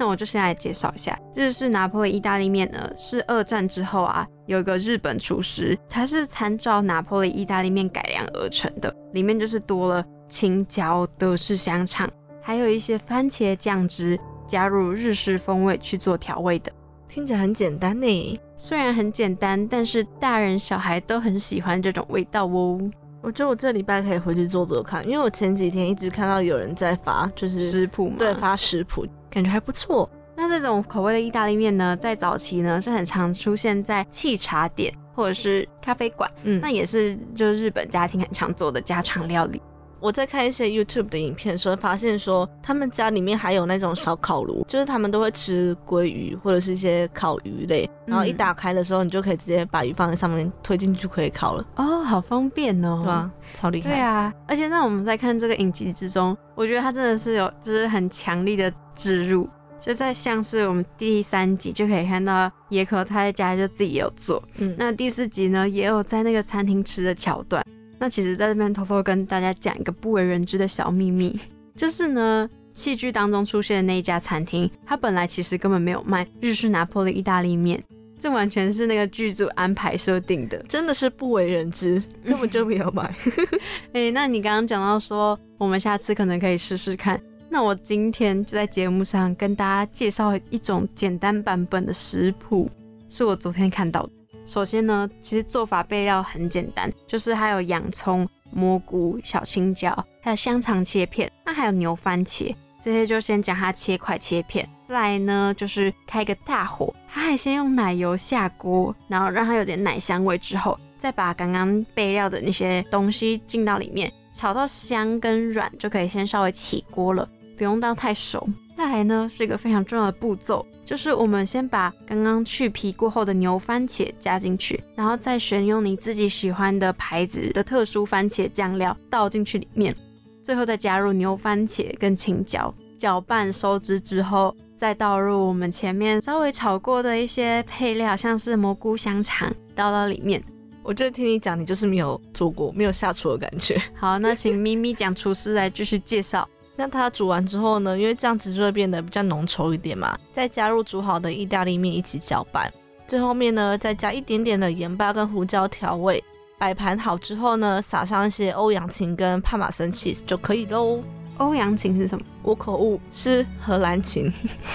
[0.00, 16.72] 那我就先来介绍一下日式拿破仑意大利面呢，是二战之后啊，有一个日本厨师，他是参照拿破仑意大利面改良而成的，里面就是多了青椒、德式香肠，还有一些番茄酱汁，加入日式风味去做调味的。
[17.06, 22.80] 听起来很简单呢，虽然很简单，但是大人小孩都很喜欢这种味道哦。
[23.20, 29.06] 我觉得我这礼拜可以回去做做看，因为我前几天一直看到有人在发，就是食谱，对，发食谱。
[29.30, 30.10] 感觉还不错。
[30.36, 39.60] 那这种口味的意大利面呢，在早期呢是很常出现在沏茶店或者是咖啡馆，嗯，那也是就是日本家庭很常做的家常料理。
[40.00, 51.64] 我在看一些 YouTube 的影片时候，发现说他们家里面还有那种烧烤炉，就是他们都会吃鲑鱼或者是一些烤鱼类，然后一打开的时候，你就可以直接把鱼放在上面推进去就可以烤了。
[51.76, 53.30] 哦，好方便哦，对吧？
[53.52, 53.90] 超厉害。
[53.90, 59.48] 对啊，而且那我们在看这个影集之中，我觉得它真的是有就是很强力的植入，
[59.80, 67.62] 就在像是我们第三集就可以看到野可他在家就自己有做，嗯，那第四集呢也有在那个餐厅吃的桥段。
[68.02, 71.38] 那其实，在这边偷偷跟大家讲一个不为人知的小秘密，
[71.76, 77.78] 就是呢，戏剧当中出现的那一家餐厅，它本来其实根本没有卖日式拿破仑意大利面，
[78.18, 83.14] 这完全是那个剧组安排设定的，真的是不为人知， 根本就没有卖。
[83.92, 87.20] 哎，那你刚刚讲到说，我们下次可能可以试试看，
[87.50, 92.70] 那我今天就在节目上跟大家介绍一种简单版本的食谱，
[93.10, 94.19] 是我昨天看到的。
[94.50, 104.68] 首先呢，其实做法备料很简单，就是还有洋葱、蘑菇、小青椒，还有香肠切片，那还有牛番茄，这些就先将它切块切片。
[104.88, 118.48] 再来呢，就是开个大火，它还先用奶油下锅，然后让它有点奶香味之后，再把刚刚备料的那些东西进到里面，炒到香跟软就可以先稍微起锅了，不用到太熟。
[118.76, 120.66] 再来呢，是一个非常重要的步骤。
[120.90, 129.94] 就是我们先把刚刚去皮过后的牛番茄加进去，然后再选用你自己喜欢的牌子的特殊番茄酱料倒进去里面，
[130.42, 140.42] 最后再加入牛番茄跟青椒，搅拌收汁之后，再倒入我们前面稍微炒过的一些配料，像是蘑菇、香肠，倒到里面。
[140.82, 143.80] 我觉得听你讲，你就是没有做过，没有下厨的感觉。
[143.94, 146.48] 好，那请咪咪讲厨师来继续介绍。
[146.80, 147.98] 那它煮完之后呢？
[147.98, 150.18] 因为这样子就会变得比较浓稠一点嘛。
[150.32, 152.72] 再加入煮好的意大利面一起搅拌，
[153.06, 156.24] 最后面呢再加一点点的盐巴跟胡椒调味。
[156.58, 161.02] 摆盘好之后呢，撒上一些欧阳芹跟帕玛森 cheese 就可以喽。
[161.36, 162.24] 欧阳芹是什么？
[162.42, 164.32] 我口误，是荷兰芹。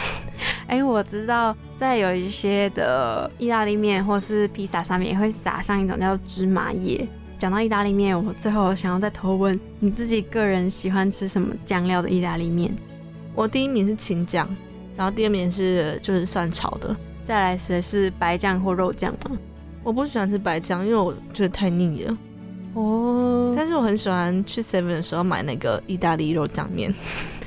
[0.68, 7.08] 哎，我知道在有一些的意大利面或是披萨上面也会撒上一种叫芝麻叶。
[7.38, 12.74] 讲到意大利面，我最后想要再偷问你自己个人喜欢吃什么酱料的意大利面？
[13.34, 14.48] 我第一名是青酱，
[14.96, 19.38] 然后第二名是就是蒜炒的，再来是是白酱或肉酱吗？
[19.84, 22.18] 我不喜欢吃白酱，因为我觉得太腻了。
[22.74, 26.94] 哦，但是我很喜欢去 Seven 的时候买那个意大利肉酱面。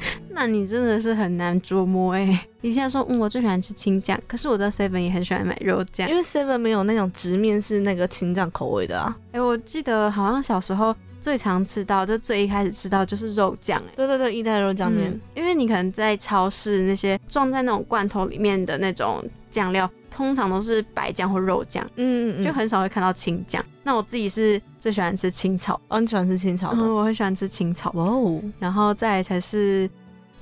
[0.31, 2.47] 那你真的是很难琢磨哎！
[2.61, 9.17] 你现在说，嗯，我最喜欢吃青酱，可是我知道 Seven 也很喜欢买肉酱，因为 Seven 没有那种直面是那个青酱口味的啊。
[9.33, 13.81] 哎，我记得好像小时候最常吃到，就最一开始吃到就是肉酱。
[13.81, 23.65] 哎，对对对，意大利肉酱面，因为你可能在超市那些装在那种罐头里面的那种酱料，通常都是白酱或肉酱，嗯嗯嗯，就很少会看到青酱。
[23.83, 29.89] 那我自己是最喜欢吃清炒，哦，你喜欢吃青炒的，我很喜欢吃清炒哦，然后再才是。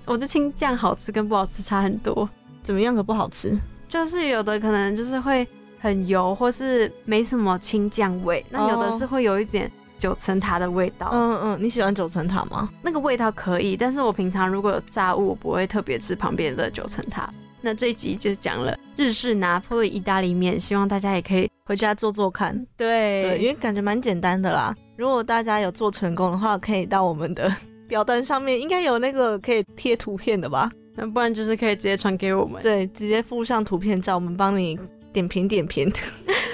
[0.07, 2.29] 我的青酱好吃跟不好吃差很多，
[2.63, 3.53] 怎么样可不好吃？
[3.89, 5.45] 就是有的可能就是会
[5.81, 8.47] 很油，或是没什么青酱味。
[8.49, 11.11] 那有的是会有一点九层塔的味道。
[11.13, 12.71] 嗯嗯，你喜欢九层塔吗？
[12.83, 17.29] 那个味道可以，但是我平常如果有炸物，我不会特别吃旁边的九层塔。
[17.67, 22.57] 那这一集就讲了日式拿破仑意大利面，希望大家也可以回家做做看。
[22.77, 24.73] 对对，因为感觉蛮简单的啦。
[24.97, 27.53] 如果大家有做成功的话，可以到我们的。
[27.89, 30.71] 表单上面应该有那个可以贴图片的吧？
[30.95, 34.79] 那不然就是可以直接传给我们，对，直接附上图片照，我们帮你
[35.13, 35.93] 点评点评。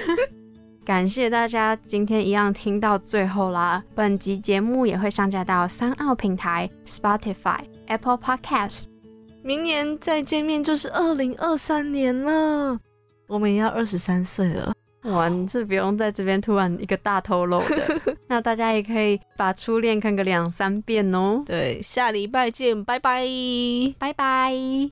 [0.83, 3.83] 感谢大家今天一样听到最后啦！
[3.93, 8.92] 本集节目也会上架到三奥平台、Spotify、Apple Podcast。
[9.43, 12.79] 明年再见面就是二零二三年了，
[13.27, 14.73] 我们也要二十三岁了。
[15.03, 18.01] 哇，你是不用在这边突然一个大透露的。
[18.29, 21.43] 那大家也可以把初恋看个两三遍哦。
[21.45, 23.27] 对，下礼拜见，拜拜，
[23.99, 24.53] 拜拜。